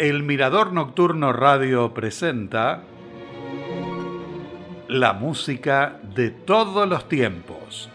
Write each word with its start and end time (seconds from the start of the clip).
El 0.00 0.22
Mirador 0.22 0.72
Nocturno 0.72 1.30
Radio 1.30 1.92
presenta 1.92 2.84
la 4.88 5.12
música 5.12 6.00
de 6.14 6.30
todos 6.30 6.88
los 6.88 7.06
tiempos. 7.06 7.90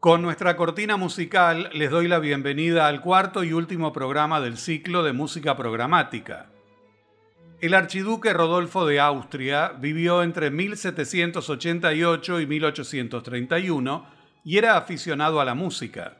Con 0.00 0.22
nuestra 0.22 0.56
cortina 0.56 0.96
musical 0.96 1.68
les 1.74 1.90
doy 1.90 2.08
la 2.08 2.20
bienvenida 2.20 2.86
al 2.86 3.02
cuarto 3.02 3.44
y 3.44 3.52
último 3.52 3.92
programa 3.92 4.40
del 4.40 4.56
ciclo 4.56 5.02
de 5.02 5.12
música 5.12 5.58
programática. 5.58 6.46
El 7.60 7.74
archiduque 7.74 8.32
Rodolfo 8.32 8.86
de 8.86 9.00
Austria 9.00 9.72
vivió 9.80 10.22
entre 10.22 10.50
1788 10.50 12.40
y 12.40 12.46
1831 12.46 14.06
y 14.44 14.58
era 14.58 14.76
aficionado 14.76 15.40
a 15.40 15.44
la 15.44 15.54
música. 15.54 16.18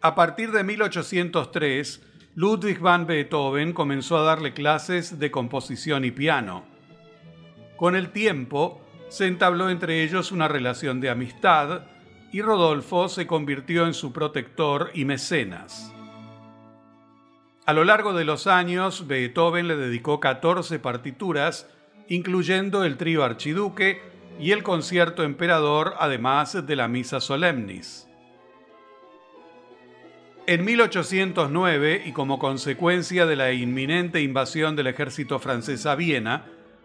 A 0.00 0.16
partir 0.16 0.50
de 0.50 0.64
1803, 0.64 2.02
Ludwig 2.34 2.80
van 2.80 3.06
Beethoven 3.06 3.72
comenzó 3.72 4.18
a 4.18 4.22
darle 4.22 4.52
clases 4.52 5.20
de 5.20 5.30
composición 5.30 6.04
y 6.04 6.10
piano. 6.10 6.64
Con 7.76 7.94
el 7.94 8.10
tiempo, 8.10 8.84
se 9.08 9.28
entabló 9.28 9.70
entre 9.70 10.02
ellos 10.02 10.32
una 10.32 10.48
relación 10.48 11.00
de 11.00 11.08
amistad 11.08 11.82
y 12.32 12.42
Rodolfo 12.42 13.08
se 13.08 13.28
convirtió 13.28 13.86
en 13.86 13.94
su 13.94 14.12
protector 14.12 14.90
y 14.92 15.04
mecenas. 15.04 15.95
A 17.66 17.72
lo 17.72 17.82
largo 17.82 18.12
de 18.12 18.24
los 18.24 18.46
años, 18.46 19.08
Beethoven 19.08 19.66
le 19.66 19.76
dedicó 19.76 20.20
14 20.20 20.78
partituras, 20.78 21.68
incluyendo 22.08 22.84
el 22.84 22.96
trío 22.96 23.24
Archiduque 23.24 24.00
y 24.38 24.52
el 24.52 24.62
concierto 24.62 25.24
Emperador, 25.24 25.94
además 25.98 26.64
de 26.64 26.76
la 26.76 26.86
Misa 26.86 27.20
Solemnis. 27.20 28.06
En 30.46 30.64
1809, 30.64 32.04
y 32.06 32.12
como 32.12 32.38
consecuencia 32.38 33.26
de 33.26 33.34
la 33.34 33.52
inminente 33.52 34.22
invasión 34.22 34.76
del 34.76 34.86
ejército 34.86 35.40
francés 35.40 35.86
a 35.86 35.96
Viena, 35.96 36.44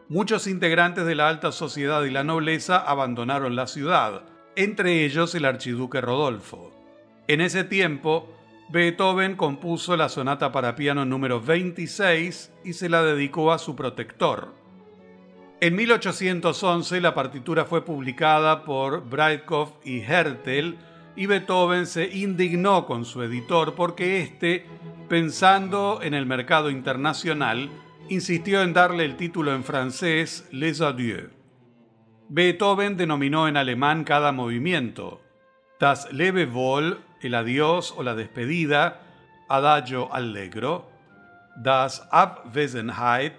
muchos 0.10 0.48
integrantes 0.48 1.06
de 1.06 1.14
la 1.14 1.30
alta 1.30 1.52
sociedad 1.52 2.04
y 2.06 2.10
la 2.10 2.24
nobleza 2.24 2.80
abandonaron 2.80 3.56
la 3.56 3.68
ciudad, 3.68 4.24
entre 4.56 5.06
ellos 5.06 5.36
el 5.36 5.46
archiduque 5.46 6.02
Rodolfo. 6.02 6.72
En 7.28 7.40
ese 7.40 7.64
tiempo, 7.64 8.36
Beethoven 8.72 9.36
compuso 9.36 9.98
la 9.98 10.08
sonata 10.08 10.54
para 10.54 10.78
piano 10.78 11.04
número 11.04 11.42
26 11.42 12.54
y 12.64 12.72
se 12.72 12.88
la 12.88 13.04
dedicó 13.04 13.52
a 13.52 13.60
su 13.60 13.76
protector. 13.76 14.56
En 15.60 15.76
1811 15.76 17.02
la 17.02 17.14
partitura 17.14 17.66
fue 17.66 17.84
publicada 17.84 18.64
por 18.64 19.10
Breitkopf 19.10 19.86
y 19.86 20.00
Hertel 20.00 20.78
y 21.18 21.26
Beethoven 21.26 21.86
se 21.86 22.16
indignó 22.16 22.86
con 22.86 23.04
su 23.04 23.22
editor 23.24 23.76
porque 23.76 24.22
éste, 24.22 24.66
pensando 25.10 26.00
en 26.02 26.14
el 26.14 26.26
mercado 26.26 26.70
internacional, 26.70 27.70
insistió 28.08 28.62
en 28.62 28.72
darle 28.72 29.04
el 29.04 29.18
título 29.18 29.54
en 29.54 29.66
francés 29.66 30.48
Les 30.50 30.80
Adieux. 30.80 31.30
Beethoven 32.30 32.96
denominó 32.96 33.50
en 33.50 33.58
alemán 33.58 34.06
cada 34.06 34.32
movimiento, 34.32 35.20
Das 35.78 36.08
Lebewohl 36.14 37.11
el 37.22 37.36
adiós 37.36 37.94
o 37.96 38.04
la 38.04 38.16
despedida, 38.16 39.02
adagio 39.48 40.14
allegro, 40.14 40.90
das 41.56 42.08
Abwesenheit, 42.12 43.34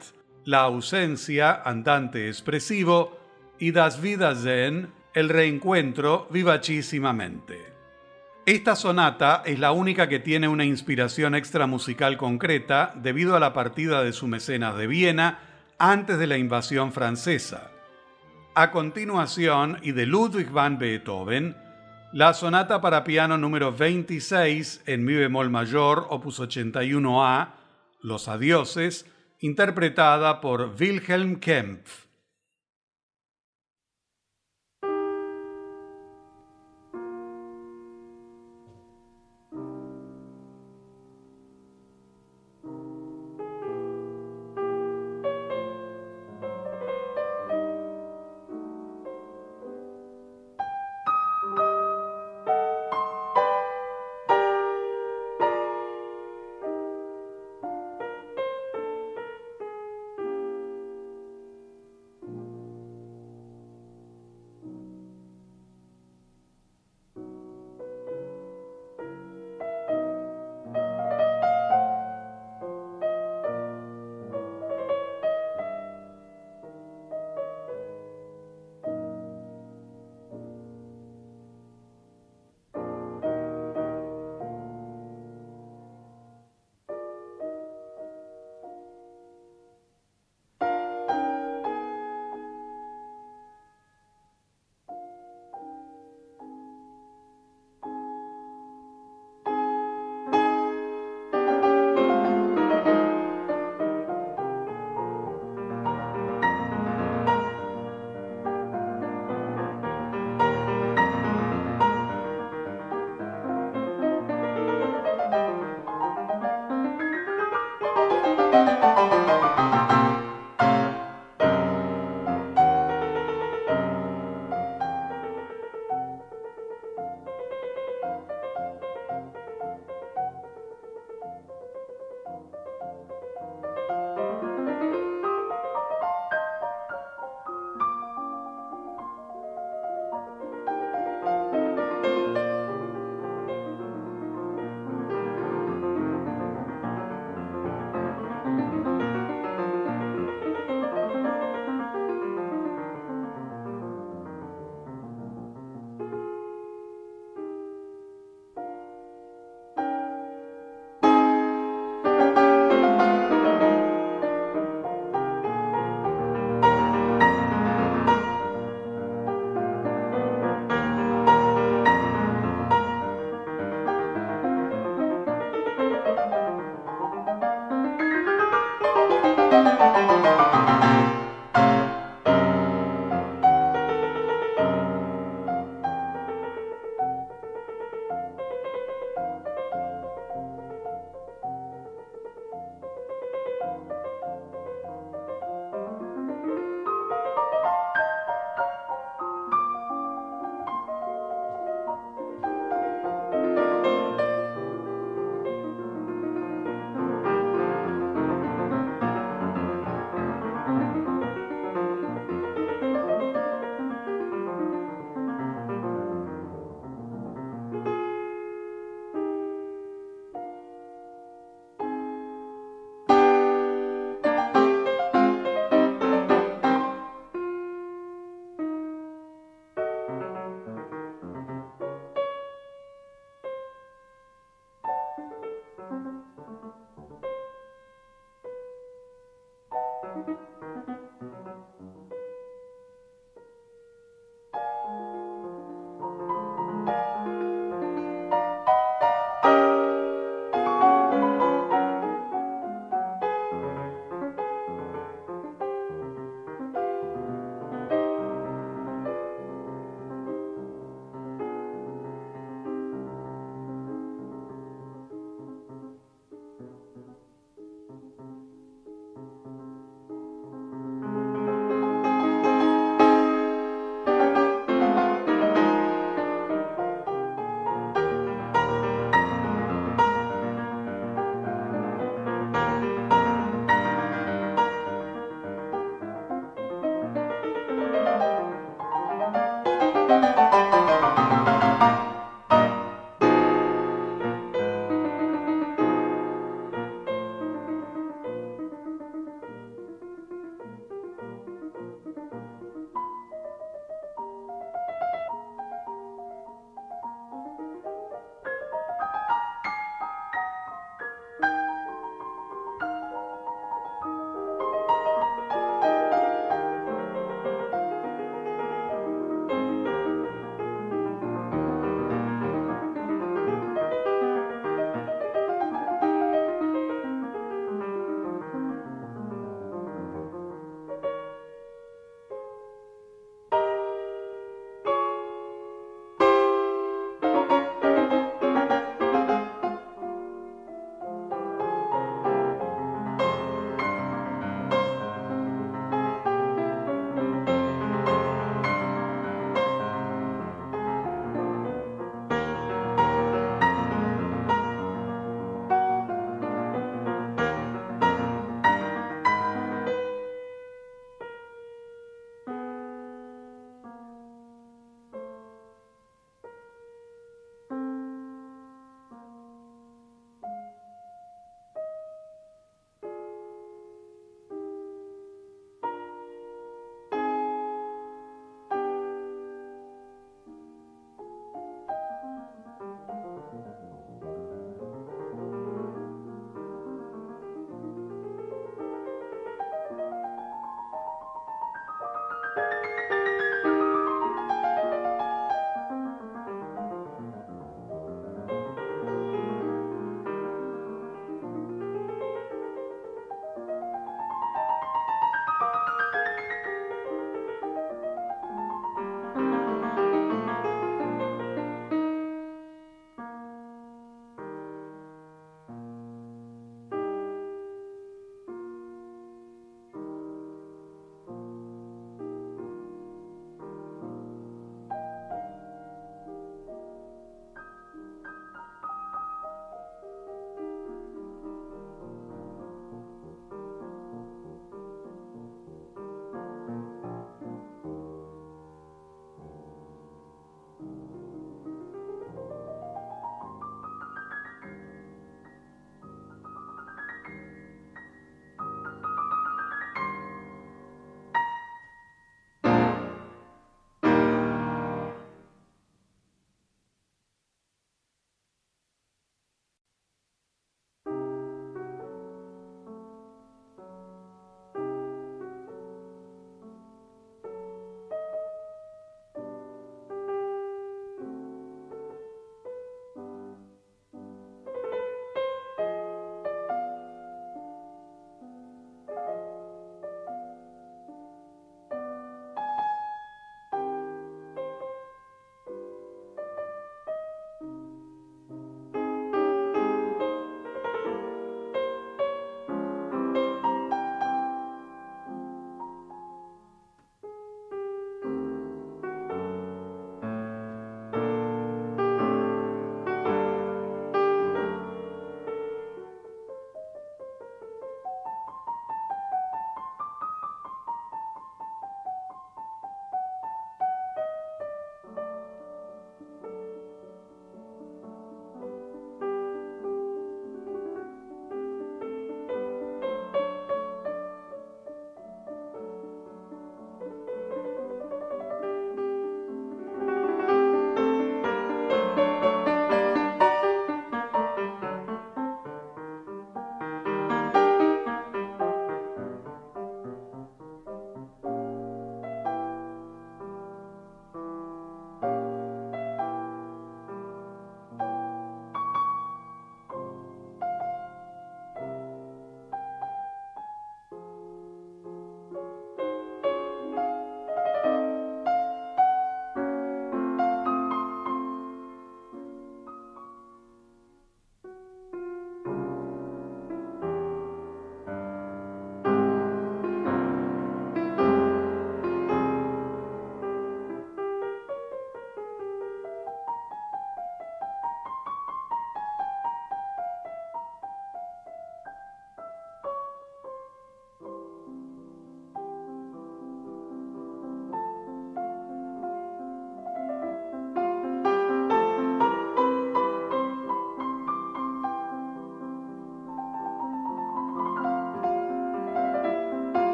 la 0.45 0.62
ausencia, 0.62 1.62
andante 1.65 2.29
expresivo, 2.29 3.19
y 3.59 3.73
das 3.73 4.03
Wiedersehen, 4.03 4.93
el 5.15 5.29
reencuentro, 5.29 6.27
vivacísimamente. 6.31 7.73
Esta 8.45 8.75
sonata 8.75 9.43
es 9.47 9.61
la 9.61 9.71
única 9.71 10.09
que 10.09 10.19
tiene 10.19 10.49
una 10.49 10.65
inspiración 10.65 11.37
extramusical 11.37 12.17
concreta 12.17 12.93
debido 12.97 13.37
a 13.37 13.41
la 13.41 13.53
partida 13.53 14.03
de 14.03 14.12
su 14.12 14.27
mecenas 14.27 14.77
de 14.77 14.89
Viena 14.89 15.39
antes 15.79 16.19
de 16.19 16.27
la 16.27 16.39
invasión 16.39 16.93
francesa. 16.93 17.71
A 18.55 18.73
continuación, 18.73 19.79
y 19.83 19.93
de 19.93 20.06
Ludwig 20.06 20.51
van 20.51 20.79
Beethoven, 20.79 21.56
la 22.12 22.34
sonata 22.34 22.83
para 22.83 23.05
piano 23.05 23.39
número 23.39 23.73
26 23.73 24.83
en 24.87 25.05
mi 25.05 25.15
bemol 25.15 25.49
mayor, 25.49 26.06
opus 26.11 26.41
81a, 26.41 27.55
Los 28.03 28.28
Adioses, 28.28 29.06
interpretada 29.41 30.43
por 30.43 30.75
Wilhelm 30.78 31.41
Kempf. 31.41 32.02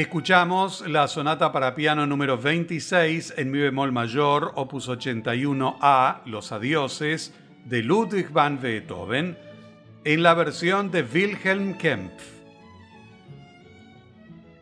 Escuchamos 0.00 0.88
la 0.88 1.06
sonata 1.08 1.52
para 1.52 1.74
piano 1.74 2.06
número 2.06 2.38
26 2.38 3.34
en 3.36 3.50
mi 3.50 3.58
bemol 3.58 3.92
mayor, 3.92 4.52
opus 4.54 4.88
81a, 4.88 6.22
Los 6.24 6.52
Adioses, 6.52 7.34
de 7.66 7.82
Ludwig 7.82 8.30
van 8.30 8.62
Beethoven, 8.62 9.36
en 10.04 10.22
la 10.22 10.32
versión 10.32 10.90
de 10.90 11.02
Wilhelm 11.02 11.76
Kempf. 11.76 12.22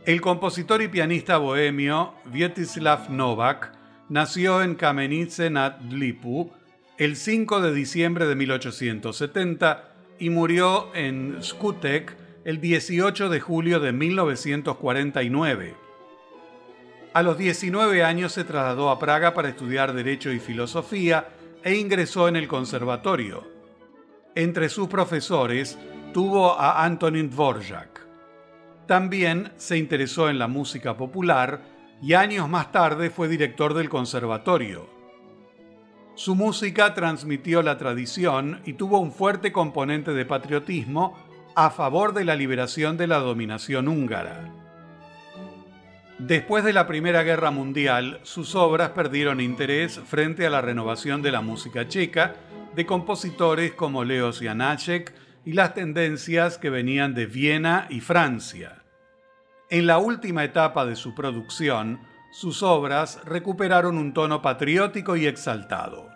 El 0.07 0.21
compositor 0.21 0.83
y 0.83 0.89
pianista 0.89 1.39
bohemio 1.39 2.15
Vietislav 2.25 3.09
Novak 3.09 3.73
nació 4.09 4.61
en 4.61 4.75
Kamenice 4.75 5.51
nad 5.51 5.81
Lipu 5.83 6.51
el 6.97 7.15
5 7.15 7.61
de 7.61 7.73
diciembre 7.73 8.27
de 8.27 8.35
1870 8.35 9.85
y 10.19 10.31
murió 10.31 10.93
en 10.97 11.41
Skutek 11.41 12.17
el 12.49 12.63
18 12.63 13.29
de 13.29 13.41
julio 13.41 13.79
de 13.79 13.93
1949. 13.93 15.75
A 17.13 17.23
los 17.23 17.37
19 17.37 18.03
años 18.03 18.33
se 18.33 18.43
trasladó 18.43 18.89
a 18.89 18.99
Praga 18.99 19.35
para 19.35 19.51
estudiar 19.51 19.93
Derecho 19.93 20.33
y 20.33 20.39
Filosofía 20.39 21.29
e 21.63 21.75
ingresó 21.75 22.27
en 22.27 22.37
el 22.37 22.49
conservatorio. 22.49 23.47
Entre 24.35 24.71
sus 24.71 24.89
profesores 24.89 25.79
tuvo 26.15 26.59
a 26.59 26.87
Antonin 26.87 27.29
Dvorak. 27.29 28.07
También 28.87 29.53
se 29.59 29.77
interesó 29.77 30.31
en 30.31 30.39
la 30.39 30.49
música 30.49 30.97
popular 30.97 31.61
y 32.01 32.15
años 32.15 32.49
más 32.49 32.73
tarde 32.73 33.11
fue 33.11 33.29
director 33.29 33.75
del 33.75 33.91
conservatorio. 33.91 34.89
Su 36.15 36.35
música 36.35 36.95
transmitió 36.95 37.61
la 37.61 37.77
tradición 37.77 38.63
y 38.65 38.73
tuvo 38.73 39.01
un 39.01 39.13
fuerte 39.13 39.53
componente 39.53 40.15
de 40.15 40.25
patriotismo 40.25 41.28
a 41.61 41.71
favor 41.71 42.15
de 42.15 42.25
la 42.25 42.37
liberación 42.37 42.97
de 42.97 43.09
la 43.09 43.19
dominación 43.19 43.89
húngara. 43.89 44.49
Después 46.21 46.63
de 46.63 46.73
la 46.73 46.87
Primera 46.87 47.25
Guerra 47.25 47.51
Mundial, 47.51 48.21
sus 48.23 48.55
obras 48.55 48.91
perdieron 48.91 49.41
interés 49.41 49.99
frente 50.07 50.47
a 50.47 50.51
la 50.51 50.61
renovación 50.61 51.21
de 51.21 51.33
la 51.33 51.41
música 51.41 51.89
checa 51.89 52.37
de 52.77 52.87
compositores 52.87 53.73
como 53.73 54.05
Leos 54.05 54.39
Janáček 54.39 55.13
y 55.45 55.55
las 55.55 55.75
tendencias 55.75 56.59
que 56.59 56.71
venían 56.71 57.15
de 57.15 57.27
Viena 57.27 57.89
y 57.91 58.03
Francia. 58.03 58.85
En 59.69 59.89
la 59.89 59.99
última 59.99 60.45
etapa 60.45 60.87
de 60.87 60.95
su 60.95 61.13
producción, 61.17 61.99
sus 62.31 62.63
obras 62.63 63.21
recuperaron 63.25 63.99
un 63.99 64.15
tono 64.15 64.43
patriótico 64.43 65.17
y 65.17 65.27
exaltado. 65.27 66.09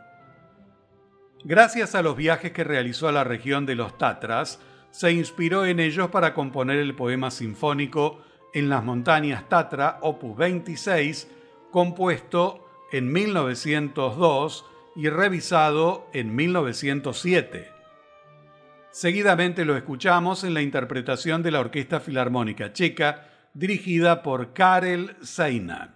Gracias 1.43 1.97
a 1.97 2.03
los 2.03 2.17
viajes 2.17 2.53
que 2.53 2.63
realizó 2.63 3.09
a 3.09 3.13
la 3.13 3.25
región 3.25 3.67
de 3.67 3.75
los 3.75 3.99
Tatras, 3.99 4.61
se 4.93 5.11
inspiró 5.11 5.67
en 5.67 5.81
ellos 5.81 6.11
para 6.11 6.35
componer 6.35 6.79
el 6.79 6.95
poema 6.95 7.31
sinfónico 7.31 8.23
En 8.55 8.69
las 8.69 8.85
montañas 8.85 9.49
Tatra, 9.49 9.99
opus 10.03 10.37
26, 10.37 11.27
compuesto 11.71 12.69
en 12.93 13.11
1902 13.11 14.67
y 14.95 15.09
revisado 15.09 16.07
en 16.13 16.37
1907. 16.37 17.71
Seguidamente 18.91 19.65
lo 19.65 19.75
escuchamos 19.75 20.45
en 20.45 20.53
la 20.53 20.61
interpretación 20.61 21.43
de 21.43 21.51
la 21.51 21.61
Orquesta 21.61 21.99
Filarmónica 21.99 22.75
Checa, 22.75 23.27
dirigida 23.55 24.23
por 24.23 24.53
Karel 24.53 25.17
Seinan. 25.23 25.92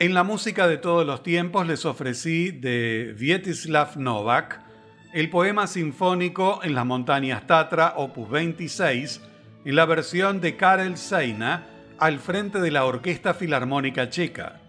En 0.00 0.14
la 0.14 0.22
música 0.22 0.68
de 0.68 0.78
todos 0.78 1.04
los 1.04 1.24
tiempos 1.24 1.66
les 1.66 1.84
ofrecí 1.84 2.52
de 2.52 3.16
Vietislav 3.18 3.96
Novak 3.96 4.60
el 5.12 5.28
poema 5.28 5.66
sinfónico 5.66 6.60
En 6.62 6.76
las 6.76 6.86
montañas 6.86 7.48
Tatra, 7.48 7.94
opus 7.96 8.30
26, 8.30 9.20
en 9.64 9.74
la 9.74 9.86
versión 9.86 10.40
de 10.40 10.56
Karel 10.56 10.96
Seina 10.96 11.66
al 11.98 12.20
frente 12.20 12.60
de 12.60 12.70
la 12.70 12.84
Orquesta 12.84 13.34
Filarmónica 13.34 14.08
Checa. 14.08 14.60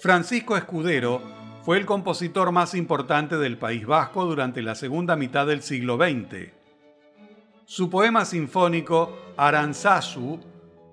Francisco 0.00 0.58
Escudero 0.58 1.22
fue 1.62 1.78
el 1.78 1.86
compositor 1.86 2.52
más 2.52 2.74
importante 2.74 3.38
del 3.38 3.56
País 3.56 3.86
Vasco 3.86 4.26
durante 4.26 4.60
la 4.60 4.74
segunda 4.74 5.16
mitad 5.16 5.46
del 5.46 5.62
siglo 5.62 5.96
XX. 5.96 6.50
Su 7.64 7.88
poema 7.88 8.26
sinfónico 8.26 9.32
Aranzazu 9.38 10.40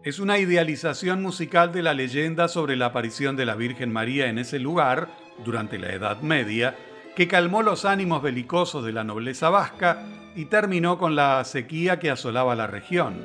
es 0.03 0.19
una 0.19 0.39
idealización 0.39 1.21
musical 1.21 1.71
de 1.71 1.83
la 1.83 1.93
leyenda 1.93 2.47
sobre 2.47 2.75
la 2.75 2.87
aparición 2.87 3.35
de 3.35 3.45
la 3.45 3.53
Virgen 3.55 3.93
María 3.93 4.29
en 4.29 4.39
ese 4.39 4.57
lugar 4.57 5.09
durante 5.45 5.77
la 5.77 5.93
Edad 5.93 6.21
Media, 6.21 6.75
que 7.15 7.27
calmó 7.27 7.61
los 7.61 7.85
ánimos 7.85 8.23
belicosos 8.23 8.83
de 8.83 8.93
la 8.93 9.03
nobleza 9.03 9.49
vasca 9.49 10.03
y 10.35 10.45
terminó 10.45 10.97
con 10.97 11.15
la 11.15 11.43
sequía 11.43 11.99
que 11.99 12.09
asolaba 12.09 12.55
la 12.55 12.65
región. 12.65 13.23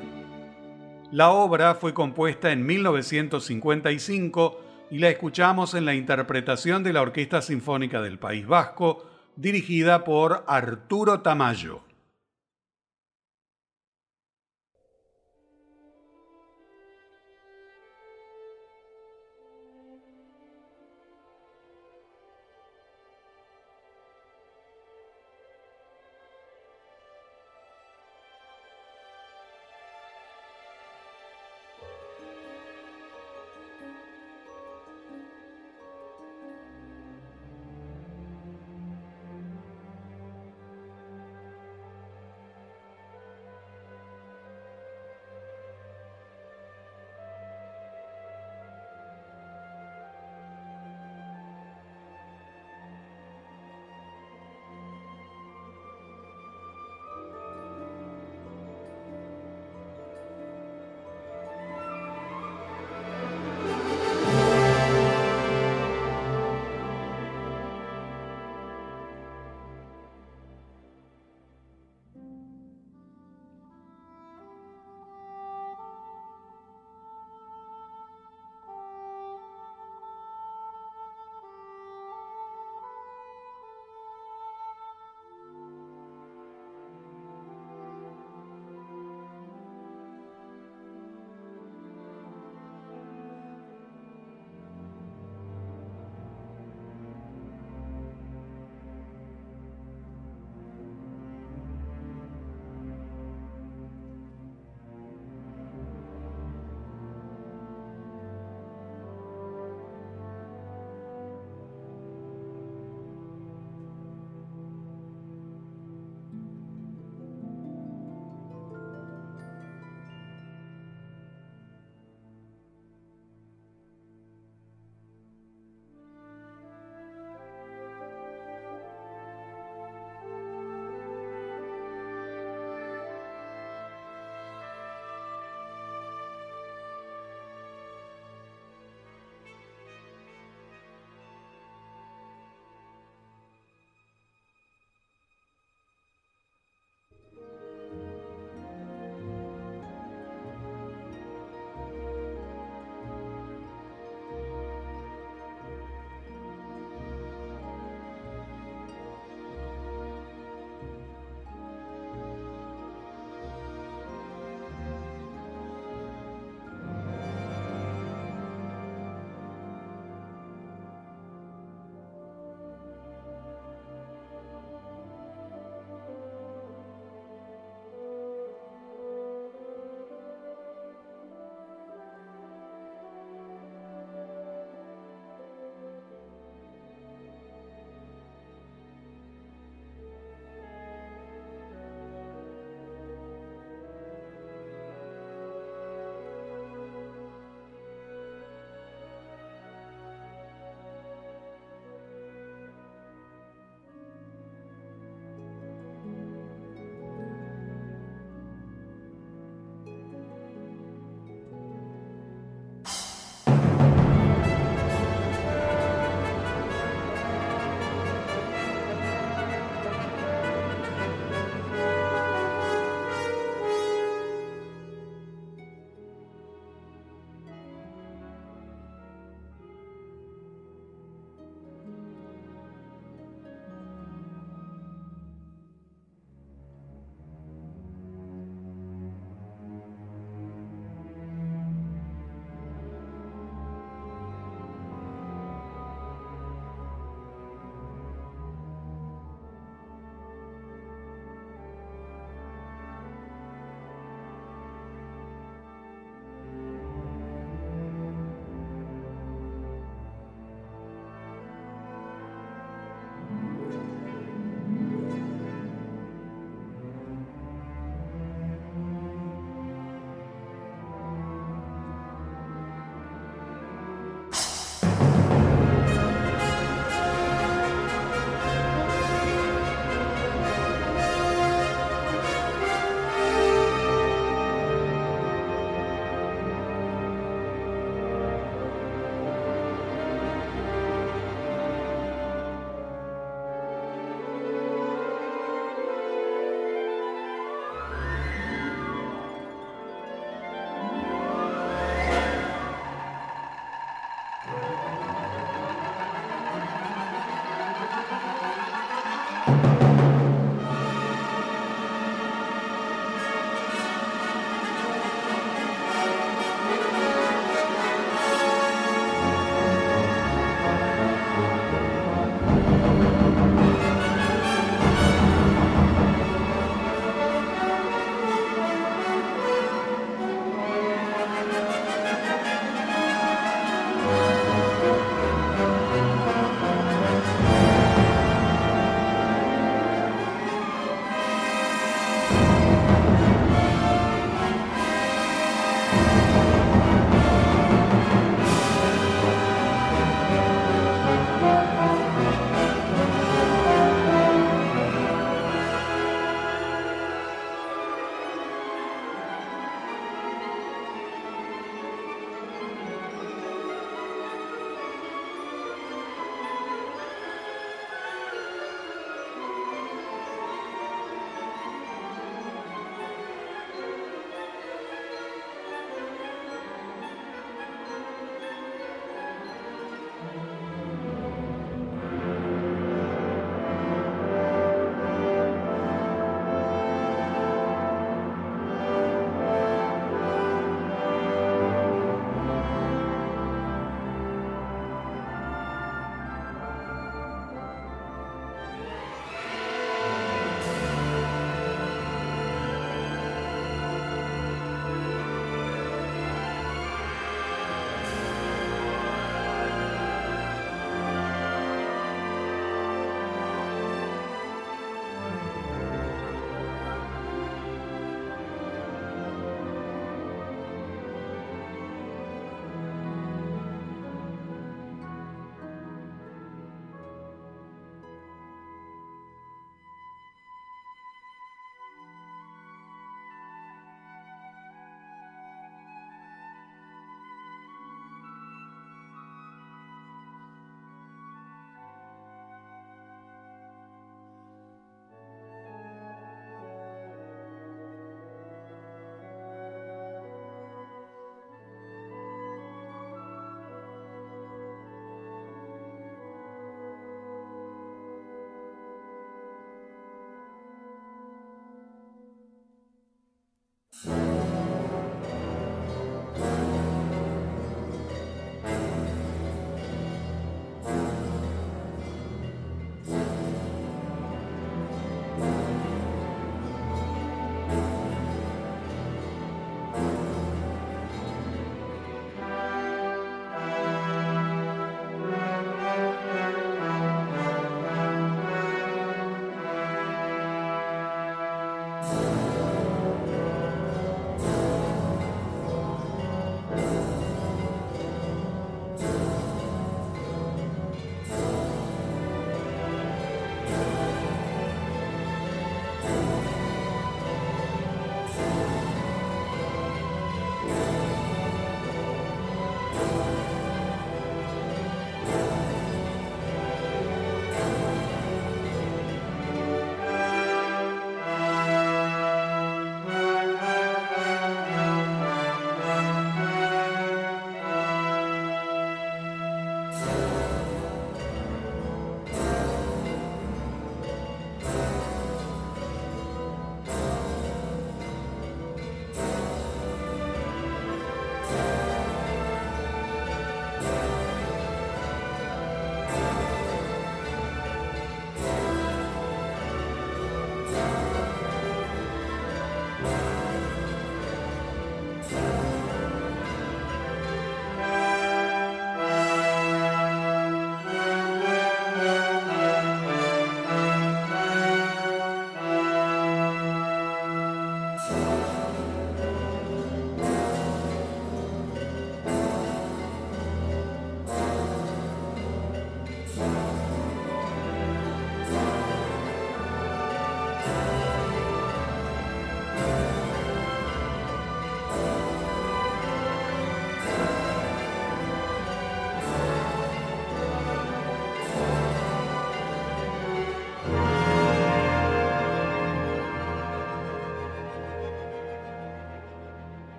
La 1.11 1.31
obra 1.31 1.73
fue 1.73 1.95
compuesta 1.95 2.51
en 2.51 2.63
1955 2.65 4.61
y 4.91 4.99
la 4.99 5.09
escuchamos 5.09 5.73
en 5.73 5.85
la 5.85 5.95
interpretación 5.95 6.83
de 6.83 6.93
la 6.93 7.01
Orquesta 7.01 7.41
Sinfónica 7.41 8.01
del 8.01 8.19
País 8.19 8.45
Vasco, 8.45 9.09
dirigida 9.35 10.03
por 10.03 10.43
Arturo 10.47 11.21
Tamayo. 11.21 11.86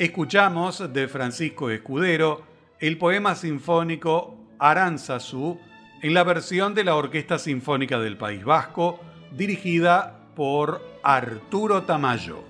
Escuchamos 0.00 0.92
de 0.94 1.06
Francisco 1.08 1.68
Escudero 1.68 2.42
el 2.78 2.96
poema 2.96 3.34
sinfónico 3.34 4.34
Aranzazú 4.58 5.60
en 6.00 6.14
la 6.14 6.24
versión 6.24 6.74
de 6.74 6.84
la 6.84 6.96
Orquesta 6.96 7.38
Sinfónica 7.38 8.00
del 8.00 8.16
País 8.16 8.42
Vasco, 8.42 8.98
dirigida 9.36 10.20
por 10.34 10.80
Arturo 11.02 11.82
Tamayo. 11.82 12.42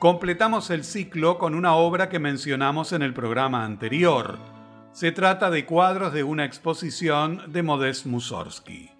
Completamos 0.00 0.70
el 0.70 0.82
ciclo 0.82 1.38
con 1.38 1.54
una 1.54 1.76
obra 1.76 2.08
que 2.08 2.18
mencionamos 2.18 2.92
en 2.92 3.02
el 3.02 3.14
programa 3.14 3.64
anterior. 3.64 4.40
Se 4.90 5.12
trata 5.12 5.50
de 5.50 5.64
cuadros 5.64 6.12
de 6.12 6.24
una 6.24 6.44
exposición 6.44 7.52
de 7.52 7.62
Modest 7.62 8.06
Mussorgsky. 8.06 8.90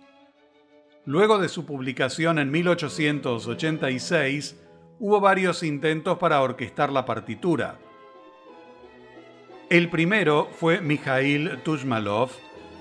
Luego 1.04 1.40
de 1.40 1.48
su 1.48 1.66
publicación 1.66 2.38
en 2.38 2.52
1886, 2.52 4.60
hubo 4.98 5.20
varios 5.20 5.62
intentos 5.62 6.18
para 6.18 6.40
orquestar 6.42 6.92
la 6.92 7.04
partitura. 7.04 7.78
El 9.70 9.88
primero 9.88 10.48
fue 10.52 10.80
Mikhail 10.80 11.60
Tushmalov, 11.62 12.30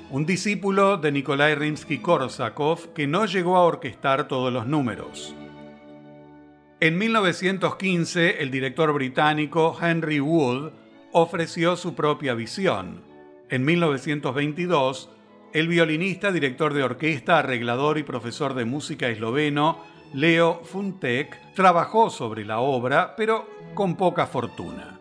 un 0.09 0.25
discípulo 0.25 0.97
de 0.97 1.11
Nikolai 1.11 1.55
Rimsky-Korsakov 1.55 2.93
que 2.93 3.07
no 3.07 3.25
llegó 3.25 3.55
a 3.55 3.63
orquestar 3.63 4.27
todos 4.27 4.51
los 4.53 4.67
números. 4.67 5.35
En 6.79 6.97
1915, 6.97 8.41
el 8.43 8.51
director 8.51 8.91
británico 8.93 9.75
Henry 9.81 10.19
Wood 10.19 10.71
ofreció 11.13 11.77
su 11.77 11.95
propia 11.95 12.33
visión. 12.33 13.01
En 13.49 13.63
1922, 13.63 15.09
el 15.53 15.67
violinista, 15.67 16.31
director 16.31 16.73
de 16.73 16.83
orquesta, 16.83 17.39
arreglador 17.39 17.97
y 17.97 18.03
profesor 18.03 18.53
de 18.53 18.65
música 18.65 19.07
esloveno 19.07 19.79
Leo 20.13 20.61
Funtek 20.63 21.53
trabajó 21.55 22.11
sobre 22.11 22.45
la 22.45 22.59
obra, 22.59 23.15
pero 23.15 23.49
con 23.73 23.95
poca 23.95 24.27
fortuna. 24.27 24.99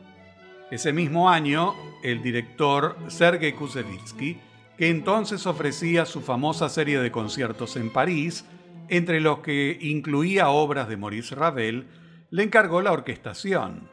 Ese 0.71 0.95
mismo 0.95 1.29
año, 1.29 1.75
el 2.03 2.23
director 2.23 2.97
Sergei 3.09 3.53
Kusevitsky, 3.53 4.41
que 4.79 4.89
entonces 4.89 5.47
ofrecía 5.47 6.07
su 6.07 6.23
famosa 6.23 6.71
serie 6.71 6.99
de 6.99 7.13
conciertos 7.13 7.77
en 7.77 7.93
París, 7.93 8.47
entre 8.89 9.21
los 9.21 9.41
que 9.41 9.77
incluía 9.83 10.49
obras 10.49 10.89
de 10.89 10.97
Maurice 10.97 11.35
Ravel, 11.35 11.89
le 12.31 12.43
encargó 12.43 12.81
la 12.81 12.93
orquestación. 12.93 13.91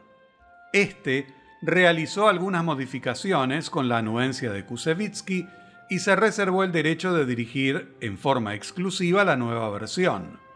Este 0.72 1.26
realizó 1.60 2.28
algunas 2.28 2.64
modificaciones 2.64 3.68
con 3.68 3.90
la 3.90 3.98
anuencia 3.98 4.52
de 4.52 4.64
Kusevitsky 4.64 5.46
y 5.90 5.98
se 5.98 6.16
reservó 6.16 6.64
el 6.64 6.72
derecho 6.72 7.12
de 7.12 7.26
dirigir 7.26 7.94
en 8.00 8.16
forma 8.16 8.54
exclusiva 8.54 9.22
la 9.24 9.36
nueva 9.36 9.68
versión. 9.68 10.49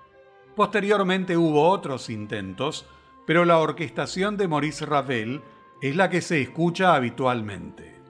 Posteriormente 0.57 1.37
hubo 1.37 1.69
otros 1.69 2.09
intentos, 2.11 2.87
pero 3.27 3.45
la 3.45 3.59
orquestación 3.59 4.37
de 4.37 4.49
Maurice 4.49 4.87
Ravel 4.87 5.43
es 5.83 5.97
la 5.97 6.11
que 6.11 6.21
se 6.21 6.41
escucha 6.41 6.95
habitualmente. 6.95 8.01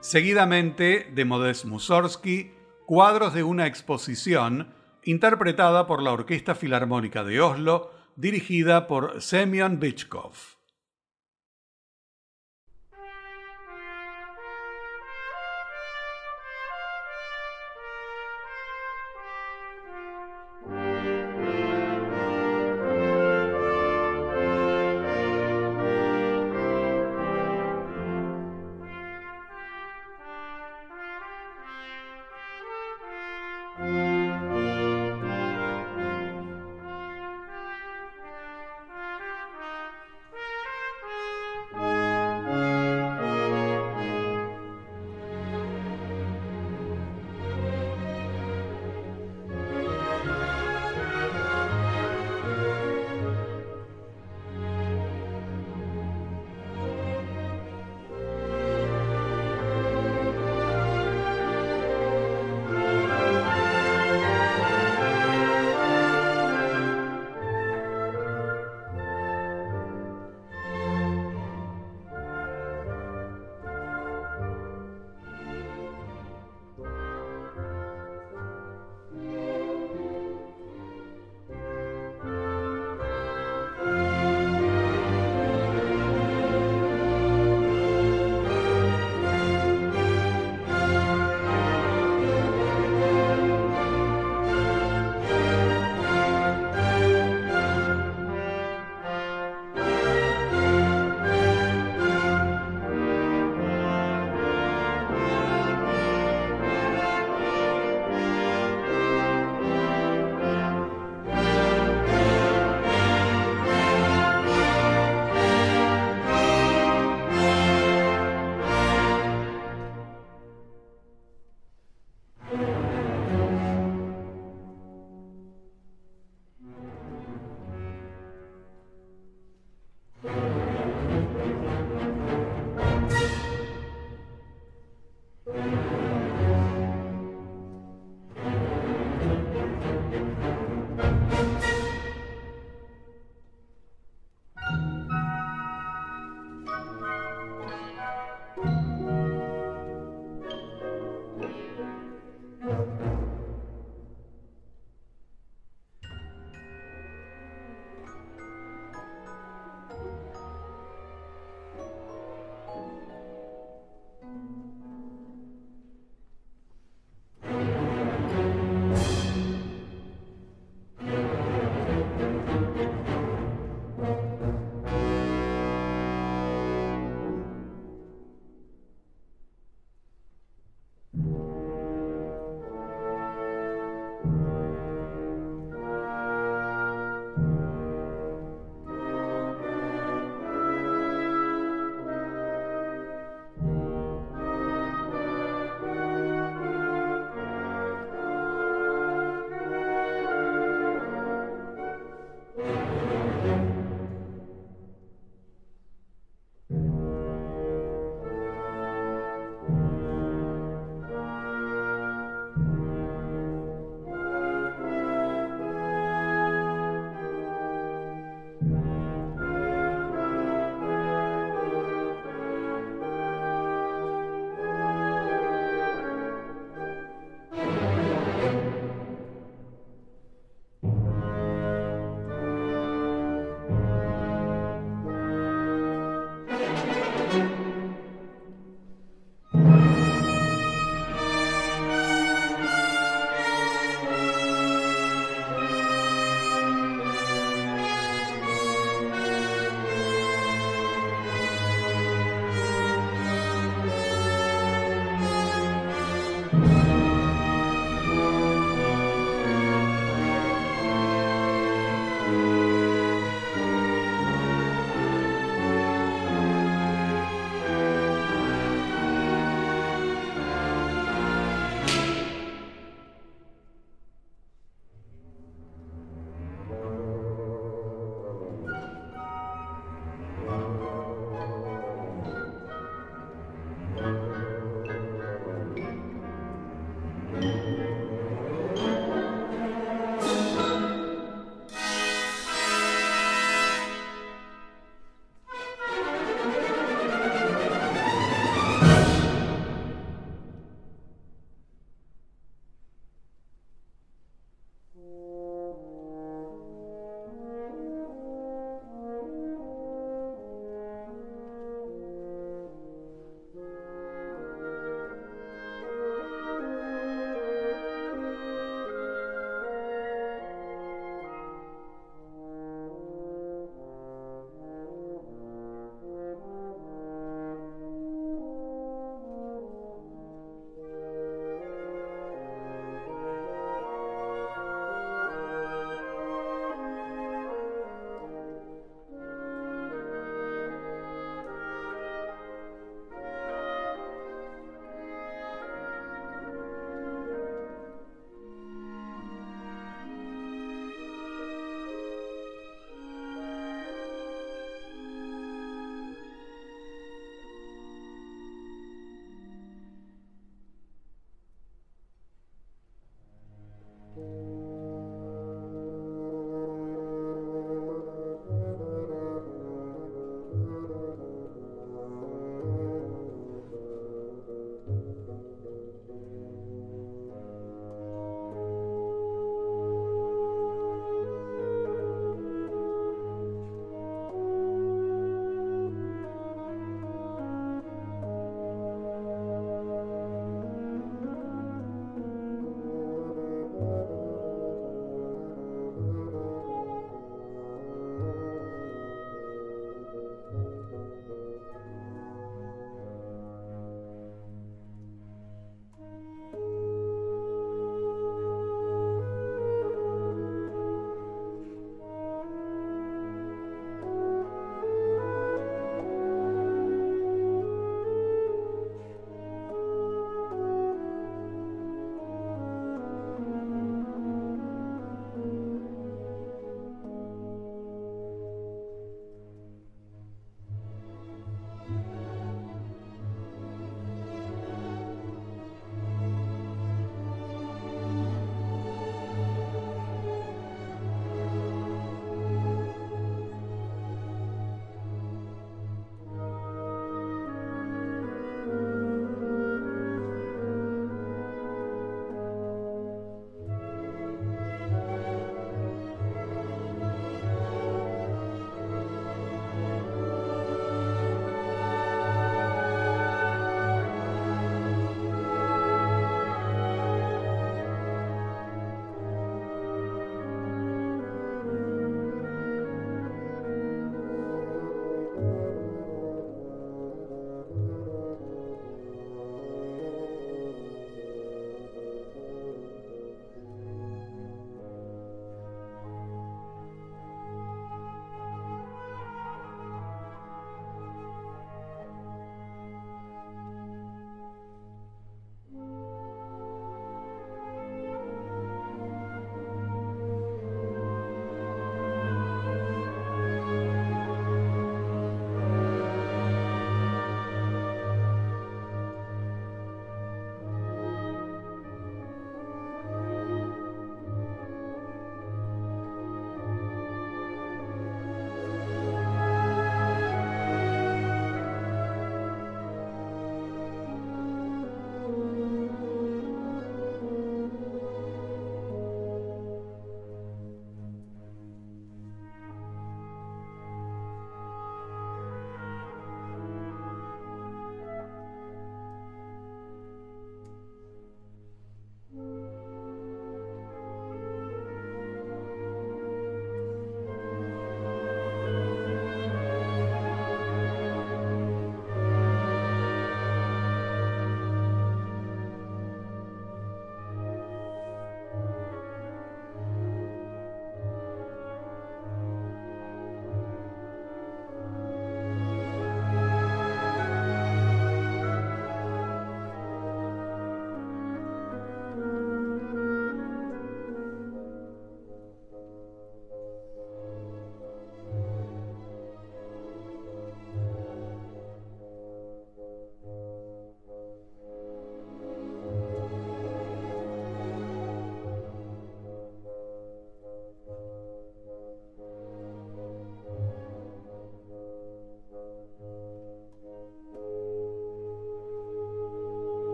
Seguidamente, 0.00 1.10
de 1.14 1.24
Modest 1.24 1.64
Mussorgsky, 1.64 2.52
cuadros 2.84 3.34
de 3.34 3.42
una 3.42 3.66
exposición 3.66 4.74
interpretada 5.04 5.86
por 5.86 6.02
la 6.02 6.12
Orquesta 6.12 6.54
Filarmónica 6.54 7.24
de 7.24 7.40
Oslo, 7.40 7.90
dirigida 8.16 8.86
por 8.86 9.22
Semyon 9.22 9.80
Bichkov. 9.80 10.55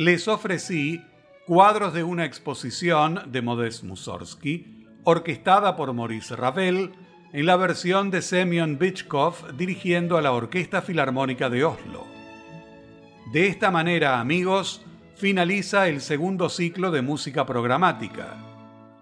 Les 0.00 0.28
ofrecí 0.28 1.04
cuadros 1.46 1.92
de 1.92 2.02
una 2.02 2.24
exposición 2.24 3.20
de 3.26 3.42
Modest 3.42 3.84
Mussorgsky, 3.84 4.86
orquestada 5.04 5.76
por 5.76 5.92
Maurice 5.92 6.34
Ravel, 6.36 6.92
en 7.34 7.44
la 7.44 7.56
versión 7.56 8.10
de 8.10 8.22
Semyon 8.22 8.78
Bichkov 8.78 9.54
dirigiendo 9.58 10.16
a 10.16 10.22
la 10.22 10.32
Orquesta 10.32 10.80
Filarmónica 10.80 11.50
de 11.50 11.64
Oslo. 11.66 12.06
De 13.34 13.48
esta 13.48 13.70
manera, 13.70 14.20
amigos, 14.20 14.86
finaliza 15.16 15.86
el 15.88 16.00
segundo 16.00 16.48
ciclo 16.48 16.90
de 16.90 17.02
música 17.02 17.44
programática. 17.44 18.38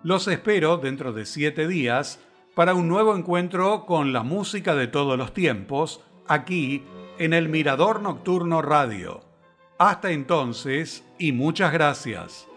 Los 0.03 0.27
espero 0.27 0.79
dentro 0.79 1.13
de 1.13 1.27
siete 1.27 1.69
días 1.69 2.19
para 2.57 2.75
un 2.75 2.89
nuevo 2.89 3.17
encuentro 3.17 3.87
con 3.87 4.13
la 4.13 4.25
música 4.25 4.75
de 4.75 4.89
todos 4.89 5.17
los 5.17 5.33
tiempos, 5.33 6.01
aquí 6.27 6.83
en 7.21 7.35
el 7.35 7.49
Mirador 7.49 8.03
Nocturno 8.03 8.63
Radio. 8.63 9.28
Hasta 9.79 10.11
entonces 10.11 11.05
y 11.21 11.31
muchas 11.31 11.73
gracias. 11.73 12.48